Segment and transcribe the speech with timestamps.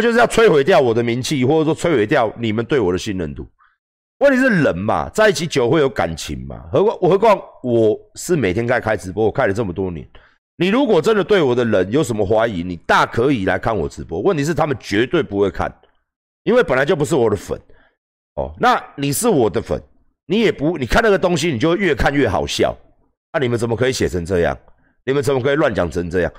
[0.00, 3.46] 就是要摧毁掉我的名气，或者说摧毁掉你们对我的信任度。
[4.18, 6.62] 问题是人嘛，在一起久会有感情嘛？
[6.70, 10.06] 何况何况我是每天在开直播，我开了这么多年。
[10.56, 14.20] 你如果真的对我的人有什么怀疑，你大可以来看我直播。
[14.20, 15.74] 问题是他们绝对不会看，
[16.44, 17.58] 因为本来就不是我的粉。
[18.34, 19.80] 哦，那你是我的粉，
[20.26, 22.76] 你也不你看那个东西，你就越看越好笑。
[23.32, 24.56] 那你们怎么可以写成这样？
[25.06, 26.32] 你们怎么可以乱讲成这样？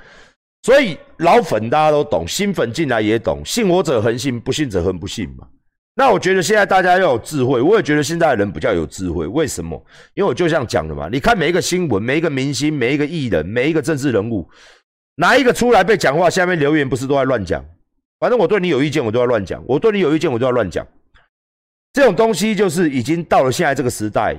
[0.64, 5.48] 所以老粉大家都懂，新粉进来也懂，信我者恒信，不信者恒不信嘛。
[5.96, 9.28] 那我觉得现在大家要有智慧，我也觉得现在的人比较有智慧。
[9.28, 9.83] 为什么？
[10.14, 11.10] 因为我就这样讲的嘛。
[11.11, 14.47] 你看每一个新闻，每一个明星，每一个艺人，每一个政治人物，
[15.16, 17.64] 哪一个出来被讲话，下面留言不是都在乱讲？
[18.19, 20.88] 反正我对你有意见，我都要乱讲；我对你有意见，我都要乱讲。
[21.91, 24.36] 这种东西就是已经到了现在这个时代，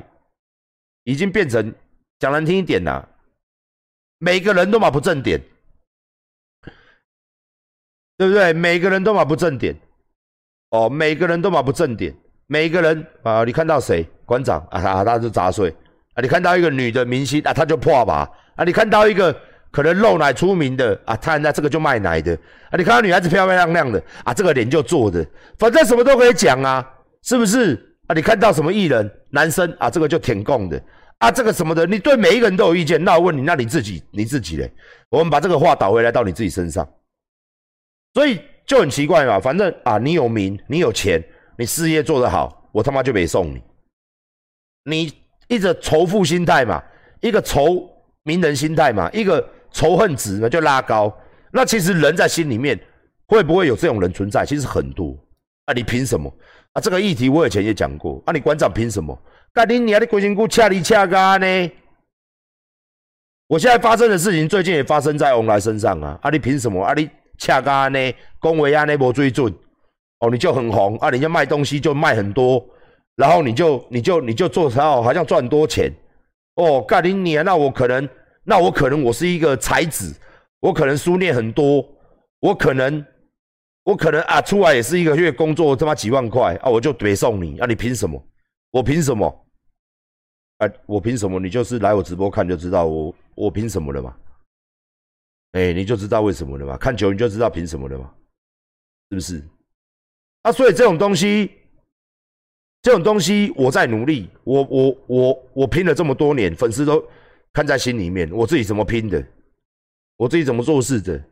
[1.05, 1.75] 已经变成
[2.21, 3.05] 讲难听一点呐，
[4.19, 5.39] 每个人都嘛不正点，
[8.19, 8.52] 对不对？
[8.52, 9.75] 每个人都嘛不正点。
[10.71, 12.15] 哦，每个人都嘛不正点，
[12.47, 14.09] 每个人啊，你看到谁？
[14.24, 14.59] 馆长。
[14.71, 15.68] 啊，他他就砸碎。
[16.15, 18.30] 啊，你看到一个女的明星啊，他就破吧。
[18.57, 19.35] 啊，你看到一个
[19.71, 22.33] 可能露奶出名的啊，他那这个就卖奶的。
[22.71, 25.27] 啊，你看到女孩子漂漂亮亮的啊，这个脸就做的，
[25.59, 26.87] 反正什么都可以讲啊，
[27.23, 27.74] 是不是？
[28.07, 28.15] 啊？
[28.15, 30.83] 你看到什么艺人男生啊，这个就舔供的。
[31.18, 34.71] 啊，这个什么的，你对每一个人都有意见，那我问你，那你自己你自己嘞？
[35.09, 36.88] 我们把这个话倒回来到你自己身上，
[38.15, 38.41] 所以。
[38.65, 41.23] 就很奇怪嘛，反正啊，你有名，你有钱，
[41.59, 43.60] 你事业做得好，我他妈就没送你。
[44.85, 45.13] 你
[45.49, 46.83] 一直仇富心态嘛，
[47.21, 47.90] 一个仇
[48.23, 51.13] 名人心态嘛，一个仇恨值嘛就拉高。
[51.51, 52.79] 那其实人在心里面
[53.27, 54.46] 会不会有这种人存在？
[54.46, 55.18] 其实很多。
[55.66, 56.33] 啊，你凭什么？
[56.73, 58.23] 啊，这个议题我以前也讲过。
[58.24, 59.21] 啊，你馆长凭什么？
[59.52, 61.71] 干你你还的国情股恰里恰嘎呢？
[63.49, 66.16] 我现在发生的事情，最近也发生在翁来身上啊。
[66.22, 66.81] 啊，你凭什么？
[66.83, 67.10] 啊，你？
[67.43, 67.98] 恰噶呢，
[68.38, 69.53] 恭维啊，那波最准
[70.21, 72.65] 哦，你就很红啊，人家卖东西就卖很多，
[73.16, 75.93] 然后你就你就你就做成好像赚很多钱
[76.54, 78.09] 哦，干你啊，那我可能
[78.44, 80.15] 那我可能我是一个才子，
[80.61, 81.84] 我可能书念很多，
[82.39, 83.05] 我可能
[83.83, 88.25] 我可能啊出来也是一个月工作他妈几万块啊，我就别送你啊，你凭什么？
[88.71, 89.27] 我凭什么？
[90.59, 91.41] 啊，我凭什么？
[91.41, 94.15] 你就是来我直播看就知道我我凭什么了嘛？
[95.53, 96.77] 哎，你就知道为什么了嘛？
[96.77, 98.13] 看球你就知道凭什么了嘛？
[99.11, 99.43] 是不是？
[100.43, 101.51] 啊，所以这种东西，
[102.81, 107.07] 这种东西，我在努力，我我我我拼了这么多年，粉丝都
[107.53, 108.31] 看在心里面。
[108.33, 109.25] 我自己怎么拼的？
[110.17, 111.23] 我自己怎么做事的？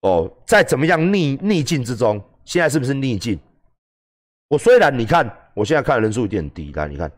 [0.00, 3.38] 哦，在怎么样逆逆境之中，现在是不是逆境？
[4.48, 5.24] 我虽然你看，
[5.54, 7.10] 我现在看的人数有点低，来你看，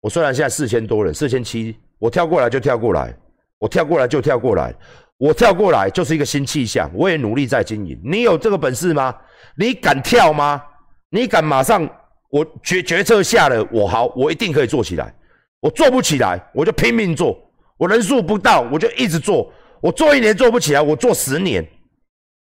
[0.00, 3.16] 我虽然现在四千多人，四千七，我跳过来就跳过来。
[3.58, 4.74] 我跳过来就跳过来，
[5.16, 6.90] 我跳过来就是一个新气象。
[6.94, 7.98] 我也努力在经营。
[8.04, 9.14] 你有这个本事吗？
[9.56, 10.62] 你敢跳吗？
[11.10, 11.88] 你敢马上？
[12.28, 15.14] 我决决策下了，我好，我一定可以做起来。
[15.60, 17.38] 我做不起来，我就拼命做。
[17.78, 19.50] 我人数不到，我就一直做。
[19.80, 21.66] 我做一年做不起来，我做十年。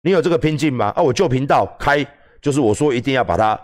[0.03, 0.87] 你有这个拼劲吗？
[0.97, 2.05] 啊，我旧频道开，
[2.41, 3.61] 就是我说一定要把它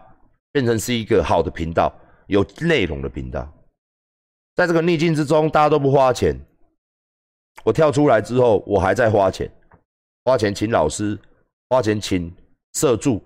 [0.52, 1.92] 变成是一个好的频道，
[2.26, 3.50] 有内容的频道。
[4.54, 6.38] 在这个逆境之中，大家都不花钱。
[7.62, 9.50] 我跳出来之后，我还在花钱，
[10.24, 11.18] 花钱请老师，
[11.68, 12.34] 花钱请
[12.74, 13.22] 摄助，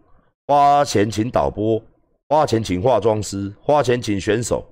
[0.46, 1.82] 花钱请导播，
[2.28, 4.64] 花钱请化妆师，花钱请选手，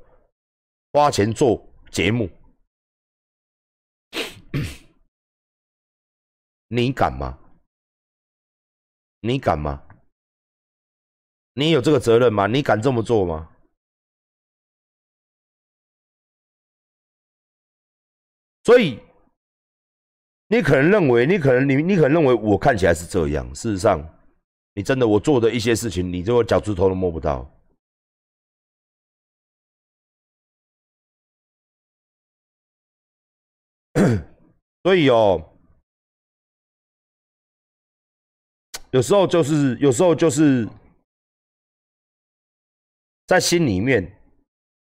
[0.93, 2.29] 花钱做节目。
[6.69, 7.39] 你敢吗？
[9.21, 9.83] 你敢吗？
[11.55, 12.47] 你有这个责任吗？
[12.47, 13.51] 你敢这么做吗？
[18.63, 19.06] 所以。
[20.49, 24.01] 你可能认为，你可能你你可能认为我看起来是这样，事实上，
[24.75, 27.51] 你真的我做的一些事情，你这个脚趾头都摸不到。
[34.85, 35.43] 所以哦，
[38.93, 40.69] 有时候就是有时候就是
[43.27, 44.17] 在心里面，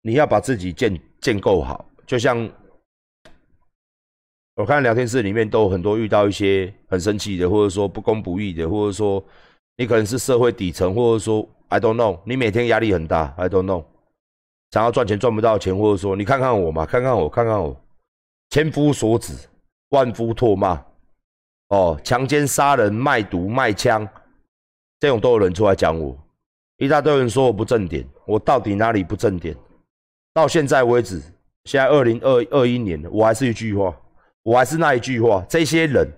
[0.01, 2.51] 你要把自己建建构好，就像。
[4.57, 9.23] 我看聊天室里面都很多遇到一些很生气的，或者说不公不义的，或者说
[9.77, 13.85] 你可能是社会底层，或者说 I don't know，你每天压力很大，I don't know，
[14.71, 17.79] 想要赚钱赚不到钱，或者说你看看我嘛，看看我，看看我，
[18.49, 19.35] 千夫所指，
[19.91, 20.83] 万夫唾骂，
[21.69, 24.09] 哦，强奸杀人卖毒卖枪，
[24.99, 26.17] 这种都有人出来讲我，
[26.79, 29.55] 一大堆人说我不正点，我到底哪里不正点？
[30.33, 31.21] 到现在为止，
[31.65, 33.95] 现在二零二二一年，我还是一句话。
[34.47, 36.09] 我还是那一句话，这些人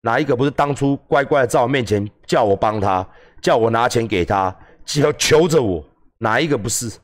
[0.00, 3.08] 哪一个不是当初乖乖的在我面前叫我帮他，
[3.40, 4.52] 叫我拿钱给他，
[4.84, 5.84] 求求着我？
[6.18, 6.98] 哪一个不是？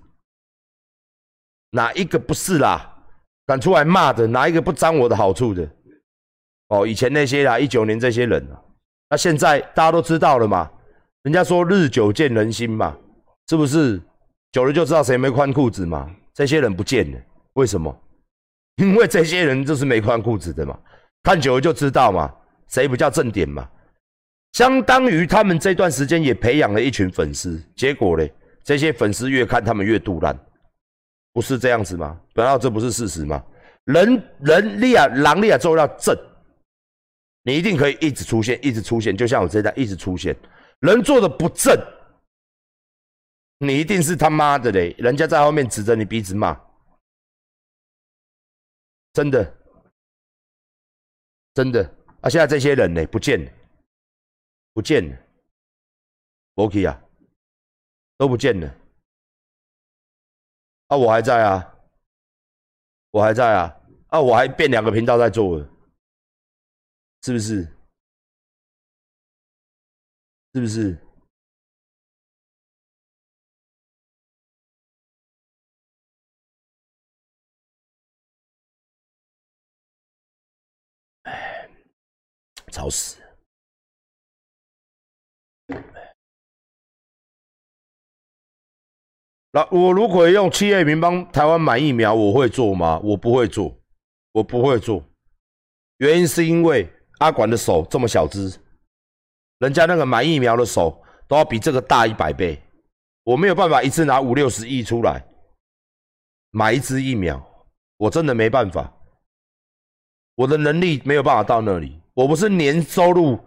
[1.70, 2.92] 哪一个不是啦？
[3.46, 5.70] 敢出来骂的，哪一个不沾我的好处的？
[6.66, 8.58] 哦，以前那些啦，一九年这些人啊，
[9.10, 10.68] 那现在大家都知道了嘛？
[11.22, 12.96] 人家说日久见人心嘛，
[13.48, 14.02] 是不是？
[14.50, 16.10] 久了就知道谁没穿裤子嘛？
[16.32, 17.20] 这些人不见了，
[17.52, 17.96] 为什么？
[18.82, 20.78] 因为这些人就是没穿裤子的嘛。
[21.22, 22.34] 看久了就知道嘛，
[22.68, 23.68] 谁不叫正点嘛？
[24.52, 28.32] 相当于他们这段时间也培养了一群粉丝，结果嘞，
[28.62, 30.38] 这些粉丝越看他们越肚烂。
[31.32, 32.20] 不是这样子吗？
[32.34, 33.42] 难道这不是事实吗？
[33.84, 36.16] 人人力啊，狼力啊，做要正，
[37.42, 40.36] 你一定可以一直出现，一直出现，就像我这代一直出现。
[40.80, 41.76] 人做的不正，
[43.58, 44.94] 你一定是他妈的嘞！
[44.98, 46.56] 人家在后面指着你鼻子骂，
[49.14, 49.56] 真的，
[51.54, 51.80] 真的
[52.20, 52.28] 啊！
[52.28, 53.52] 现在这些人呢，不见了，
[54.72, 55.16] 不见了
[56.56, 57.00] ，OK 啊，
[58.16, 58.66] 都不见了。
[60.88, 61.78] 啊，我还在啊，
[63.12, 65.60] 我还在啊，啊，我还变两个频道在做，
[67.22, 67.62] 是不是？
[70.54, 70.98] 是不是？
[82.74, 83.22] 吵死！
[89.52, 92.98] 那我如果用企业名帮台湾买疫苗，我会做吗？
[93.04, 93.72] 我不会做，
[94.32, 95.04] 我不会做。
[95.98, 98.60] 原因是因为阿管的手这么小只，
[99.58, 102.60] 人家那个买疫苗的手都要比这个大一百倍，
[103.22, 105.24] 我没有办法一次拿五六十亿出来
[106.50, 107.40] 买一支疫苗，
[107.98, 108.92] 我真的没办法，
[110.34, 112.00] 我的能力没有办法到那里。
[112.14, 113.38] 我不是年收入，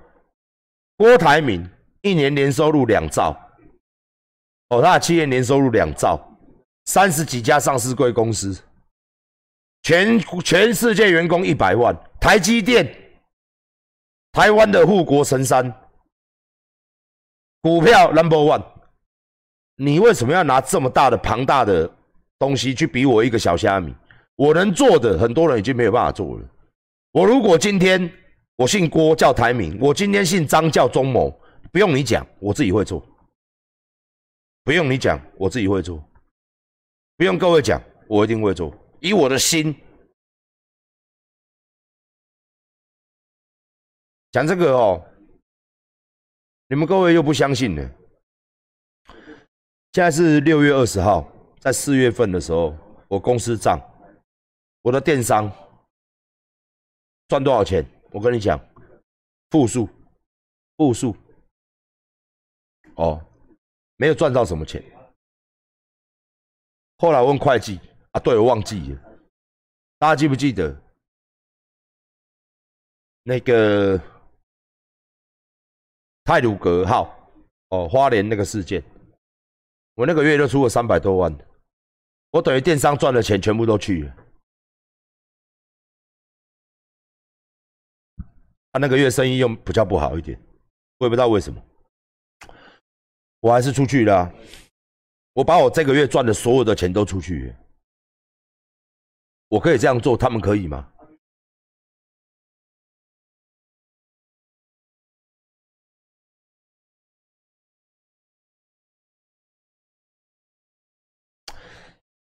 [0.98, 1.68] 郭台铭
[2.02, 3.36] 一年年收入两兆。
[4.70, 6.20] 哦，他的企业年收入两兆，
[6.86, 8.62] 三十几家上市贵公司，
[9.84, 12.86] 全全世界员工一百万，台积电，
[14.34, 15.74] 台湾的护国神山，
[17.62, 18.62] 股票 number one，
[19.78, 21.90] 你为什么要拿这么大的庞大的
[22.38, 23.96] 东西去比我一个小虾米？
[24.36, 26.46] 我能做的，很多人已经没有办法做了。
[27.14, 28.12] 我如果今天
[28.58, 31.30] 我姓郭叫台铭，我今天姓张叫钟某，
[31.72, 33.04] 不用你讲，我自己会做。
[34.64, 36.04] 不用你讲，我自己会做。
[37.18, 38.76] 不用各位讲，我一定会做。
[39.00, 39.76] 以我的心
[44.32, 45.06] 讲这个哦，
[46.68, 47.92] 你们各位又不相信呢。
[49.94, 52.76] 现在是六月二十号，在四月份的时候，
[53.08, 53.80] 我公司账，
[54.82, 55.52] 我的电商
[57.28, 57.86] 赚多少钱？
[58.18, 58.60] 我跟你讲，
[59.52, 59.88] 负数，
[60.76, 61.16] 负数。
[62.96, 63.24] 哦。
[63.98, 64.84] 没有赚到什么钱。
[66.98, 67.80] 后来问会计
[68.12, 69.00] 啊，对我忘记了。
[70.00, 70.76] 大家记不记得
[73.22, 74.00] 那个
[76.24, 77.16] 泰鲁格号？
[77.70, 78.84] 哦，花莲那个事件，
[79.94, 81.36] 我那个月就出了三百多万，
[82.32, 84.27] 我等于电商赚的钱全部都去了。
[88.78, 90.40] 那个月生意又比较不好一点，
[91.00, 91.62] 我也不知道为什么。
[93.40, 94.34] 我还是出去了，
[95.34, 97.56] 我把我这个月赚的所有的钱都出去，
[99.50, 100.92] 我可以这样做，他们可以吗？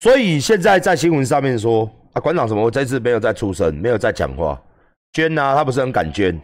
[0.00, 2.62] 所以现在在新闻上面说啊，馆长什么？
[2.62, 4.62] 我这次没有再出声，没有再讲话，
[5.14, 6.38] 捐啊，他不是很敢捐。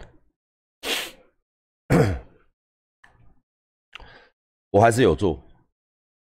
[4.71, 5.39] 我还是有做，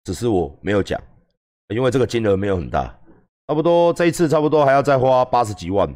[0.04, 1.02] 只是我没有讲，
[1.68, 2.84] 因为这个金额没有很大，
[3.48, 5.92] 差不多这一次差不多还要再花八十几万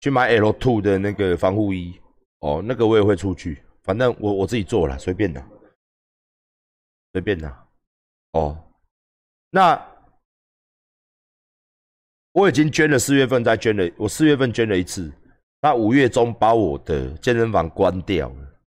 [0.00, 2.00] 去买 L two 的那个防护衣。
[2.40, 5.40] 哦，那个我也会出去，反正我我自己做了，随便的，
[7.12, 7.56] 随便的，
[8.32, 8.58] 哦，
[9.50, 9.80] 那
[12.32, 15.12] 我已经捐了四月份再捐了，我四月份捐了一次，
[15.60, 18.60] 那五月中把我的健身房关掉了，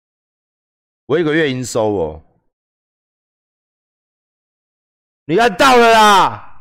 [1.07, 2.23] 我一个月营收哦。
[5.25, 6.52] 你看到了啦！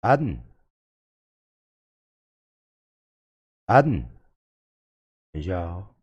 [0.00, 0.42] 按
[3.66, 4.08] 按
[5.32, 5.99] 等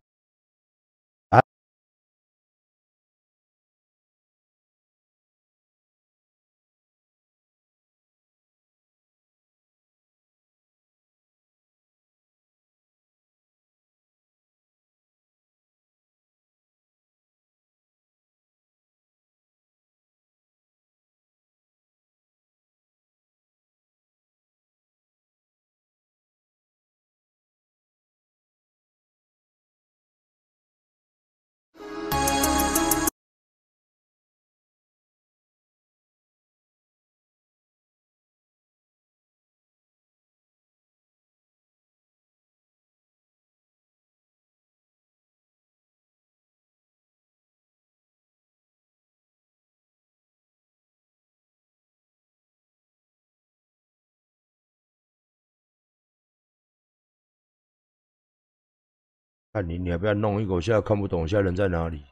[59.52, 60.54] 看你，你要不要弄一个？
[60.54, 62.04] 我现在看不懂，现在人在哪里？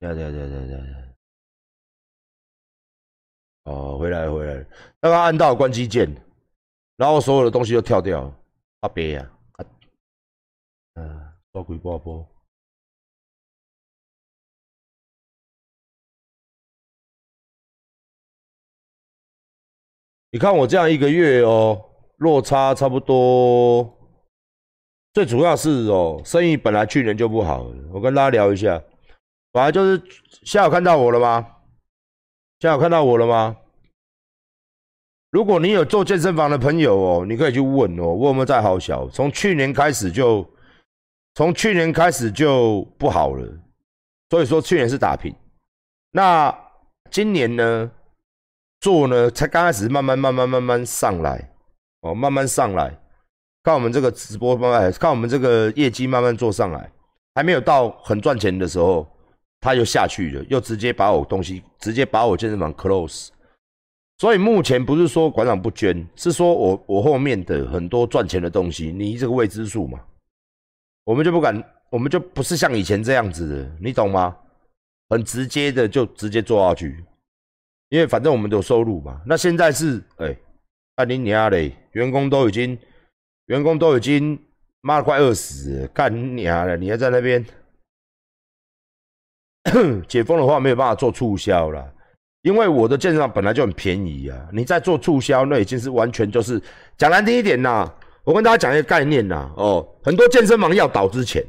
[0.00, 1.08] 对对对对对对。
[3.64, 4.64] 哦，回来回来，
[5.00, 6.08] 刚刚按到关机键，
[6.96, 8.32] 然后所有的东西都跳掉。
[8.80, 9.30] 阿别呀，
[10.94, 12.26] 嗯，多鬼挂波。
[20.30, 23.97] 你看我这样一个月哦，落差差不多。
[25.12, 27.66] 最主要是哦，生意本来去年就不好。
[27.92, 28.80] 我跟大家聊一下，
[29.50, 30.02] 本来就是
[30.44, 31.46] 现在有看到我了吗？
[32.60, 33.56] 现在有看到我了吗？
[35.30, 39.08] 如果你有做健身房的朋友哦，你可以去问哦，问有没有在好小？
[39.08, 40.48] 从去年开始就，
[41.34, 43.46] 从去年开始就不好了。
[44.30, 45.34] 所以说去年是打平。
[46.12, 46.56] 那
[47.10, 47.90] 今年呢，
[48.80, 51.50] 做呢才刚开始慢慢慢慢慢慢上来
[52.00, 52.98] 哦，慢慢上来。
[53.68, 56.90] 看我们这个直播慢慢，看我们这个业绩慢慢做上来，
[57.34, 59.06] 还没有到很赚钱的时候，
[59.60, 63.28] 他又下去了，又直接把我东西，直接把我健身房 close。
[64.16, 70.00] 所以目前不是说馆长不捐，是说我我后面的很多赚钱的东西，你这个未知数嘛，
[71.04, 74.34] 我们就不敢，我们就不是像以前这样子的，你懂吗？
[75.10, 77.04] 很直接的就直接做下去，
[77.90, 79.20] 因为反正我们有收入嘛。
[79.26, 80.34] 那现在是，哎，
[80.96, 82.74] 那你娘嘞，员工都已经。
[83.48, 84.38] 员工都已经
[84.80, 86.76] 妈快饿死，干你娘了！
[86.76, 87.44] 你还在那边
[90.06, 91.92] 解封的话，没有办法做促销了，
[92.42, 94.48] 因为我的健身房本来就很便宜啊。
[94.52, 96.62] 你在做促销，那已经是完全就是
[96.96, 97.90] 讲难听一点呐。
[98.22, 101.42] 我跟大家讲一个概念呐，哦，很多健身房要倒之前，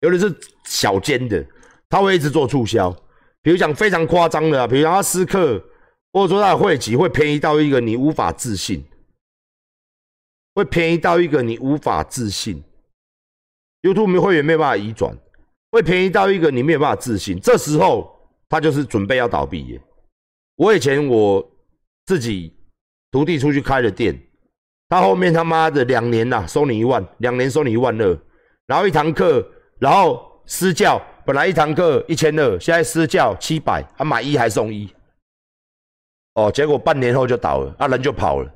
[0.00, 0.34] 尤其是
[0.64, 1.42] 小间的，
[1.88, 2.94] 他会一直做促销。
[3.40, 5.58] 比如讲非常夸张的，比如讲他私课，
[6.12, 8.84] 或者说他的会籍会便宜到一个你无法置信。
[10.54, 12.62] 会便宜到一个你无法置信
[13.82, 15.16] ，YouTube 会员没有办法移转，
[15.70, 17.40] 会便宜到一个你没有办法置信。
[17.40, 18.14] 这时候
[18.48, 19.80] 他就是准备要倒闭耶。
[20.56, 21.42] 我以前我
[22.04, 22.54] 自己
[23.10, 24.20] 徒弟出去开的店，
[24.88, 28.18] 他后面他妈的两年呐收你一万，两年收你一万二，
[28.66, 29.42] 然后一堂课，
[29.78, 34.92] 然后私教本来一堂课一千二，现在私教七百，他买一还送一，
[36.34, 38.54] 哦，结果半年后就倒了，啊人就跑了。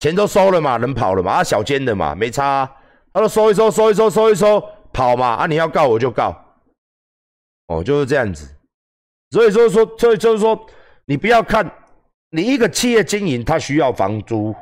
[0.00, 2.70] 钱都收了嘛，人跑了嘛，啊，小间的嘛，没差，
[3.12, 4.62] 他说收一收，收一收，收一收，
[4.92, 6.32] 跑嘛，啊，你要告我就告，
[7.66, 8.48] 哦，就是这样子，
[9.32, 10.58] 所以说说，所以就是说，
[11.04, 11.68] 你不要看，
[12.30, 14.54] 你一个企业经营，它需要房租，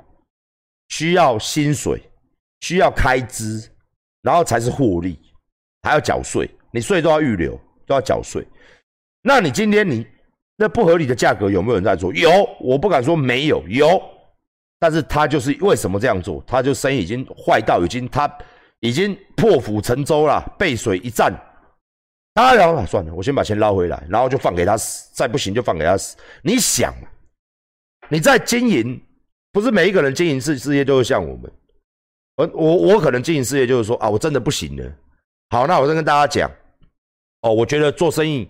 [0.88, 2.02] 需要薪水，
[2.60, 3.70] 需要开支，
[4.22, 5.20] 然后才是获利，
[5.82, 8.42] 还要缴税，你税都要预留，都要缴税，
[9.20, 10.06] 那你今天你
[10.56, 12.10] 那不合理的价格有没有人在做？
[12.14, 14.00] 有，我不敢说没有，有。
[14.78, 16.42] 但是他就是为什么这样做？
[16.46, 18.30] 他就生意已经坏到已经他
[18.80, 21.32] 已经破釜沉舟了，背水一战。
[22.34, 26.16] 当然了，算了，我先把钱捞回来，然后就放给他死，再不行就放给他死。
[26.42, 26.92] 你想，
[28.10, 29.00] 你在经营，
[29.52, 31.50] 不是每一个人经营事事业都会像我们。
[32.36, 34.92] 我我我可能经营事业就是说啊，我真的不行了。
[35.48, 36.50] 好，那我再跟大家讲，
[37.40, 38.46] 哦，我觉得做生意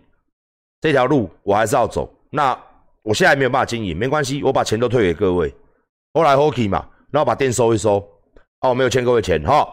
[0.81, 2.13] 这条路我还是要走。
[2.29, 2.59] 那
[3.03, 5.55] 我现在没有办法经营，没关系，我把钱都退给各位。
[6.17, 7.99] 后来 Hockey 嘛，然后把店收一收，
[8.63, 9.69] 哦，我没有欠各位钱哈，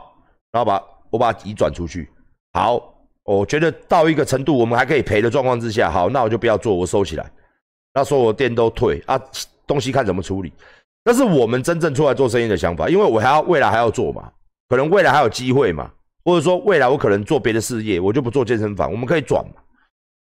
[0.51, 2.09] 然后把我把移转出去。
[2.51, 7.31] 好，我觉得到一个程度，我们还可以赔的状况之下，好，那我就不要做，我收起来。
[7.93, 9.17] 那所有店都退啊，
[9.65, 10.51] 东西看怎么处理。
[11.05, 14.29] 那是我们真正出来做生意的想法，因为我还要未来还要做嘛，
[14.67, 15.89] 可能未来还有机会嘛，
[16.25, 19.61] 或者说未来我可能做别的事业，我就不做健身房，我们可以转嘛。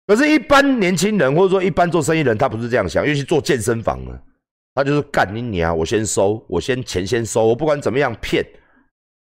[0.08, 4.18] 可是，一般年轻人或者说一般做生意人，他不是这样想，尤其做健身房呢。
[4.78, 5.76] 他就是干你娘！
[5.76, 8.46] 我先收，我先钱先收，我不管怎么样骗，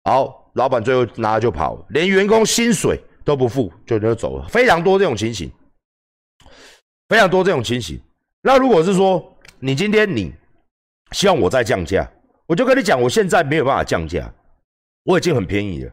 [0.02, 5.48] 好，老板最后拿了就跑，连员工薪水都不付就就走了，非常多这种情形，
[7.08, 8.00] 非常多这种情形。
[8.42, 9.24] 那如果是说
[9.60, 10.34] 你今天你
[11.12, 12.04] 希望我再降价，
[12.48, 14.28] 我就跟你讲，我现在没有办法降价，
[15.04, 15.92] 我已经很便宜了。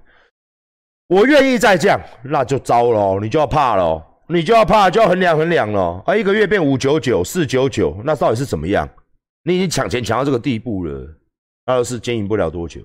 [1.05, 6.01] 我愿意再降，那就糟了，你就要怕了，你就要怕，就要衡量衡量了。
[6.07, 8.89] 啊，一个月变五九九、四九九，那到底是怎么样？
[9.43, 11.07] 你已经抢钱抢到这个地步了，
[11.65, 12.81] 那是经营不了多久。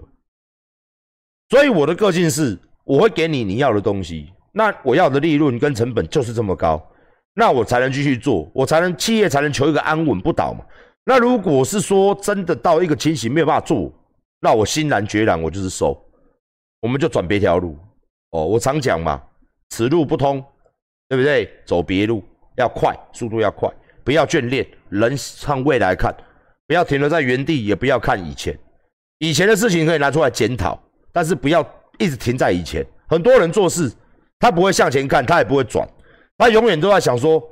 [1.51, 6.85] 所以我的个性是，我会给你你要的东西，那我要的利润跟成本就是这么高，
[7.35, 10.65] 那我才能继续做，我才能企业才能求一个安稳不倒嘛。
[11.05, 13.93] 那如果是说真的到一个情形没有办法做，
[14.41, 15.97] 那我欣然决然，我就是收，
[16.81, 17.79] 我们就转别条路。
[18.31, 19.23] 哦，我常讲嘛，
[19.71, 20.45] 此路不通，
[21.09, 21.49] 对不对？
[21.65, 22.25] 走别路，
[22.57, 23.73] 要快，速度要快，
[24.03, 26.13] 不要眷恋，人向未来看，
[26.67, 28.59] 不要停留在原地，也不要看以前。
[29.19, 30.79] 以前的事情可以拿出来检讨，
[31.13, 31.67] 但是不要
[31.99, 32.85] 一直停在以前。
[33.09, 33.93] 很多人做事，
[34.39, 35.89] 他不会向前看，他也不会转，
[36.37, 37.43] 他永远都在想说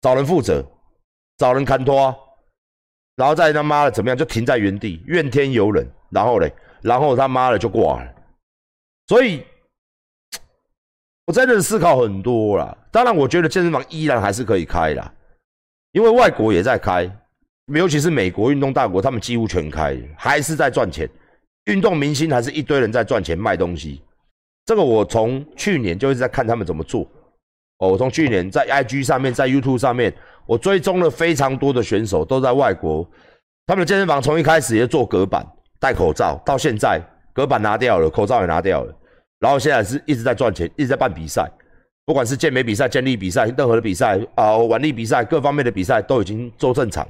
[0.00, 0.64] 找人负责，
[1.36, 2.14] 找人看拖，
[3.16, 8.14] 然后再他妈的怎么样，就停在原地，怨天尤人，然后嘞，然后他妈的就挂了。
[9.06, 9.44] 所以。
[11.26, 15.14] 我真的思考很多啦，当然，我觉得健身房依然还是可以开啦，
[15.92, 17.08] 因为外国也在开，
[17.78, 21.08] 尤其是美国运动大国，他们几乎全开，还是在赚钱。
[21.66, 24.02] 运动明星还是一堆人在赚钱卖东西，
[24.64, 27.02] 这个我从去年就一直在看他们怎么做。
[27.78, 30.12] 哦，我从去年在 IG 上面，在 YouTube 上面，
[30.46, 33.08] 我追踪了非常多的选手，都在外国，
[33.66, 35.46] 他们的健身房从一开始也做隔板、
[35.78, 37.00] 戴口罩，到现在
[37.32, 38.94] 隔板拿掉了，口罩也拿掉了。
[39.38, 41.48] 然后现在是一直在赚钱，一直在办比赛，
[42.04, 47.06] 不管是健美比赛、健力比赛，任何的比赛啊，腕力比赛，各方面的比赛都已经做正常。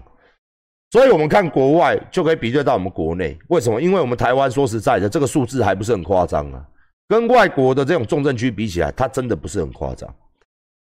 [0.91, 3.39] 所以，我们看国外就可以比对到我们国内。
[3.49, 3.81] 为什么？
[3.81, 6.67] 因为我们台湾说实在的，这个数字还不是很夸张啊。
[7.09, 10.13] 跟外国的这种重症区比起来，它真的不是很夸张。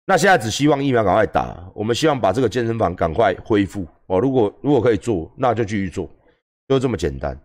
[0.05, 4.19] 那现在只希望疫苗赶快打，我们希望把这个健身房赶快恢复哦。
[4.19, 6.09] 如果如果可以做，那就继续做，
[6.67, 7.37] 就这么简单。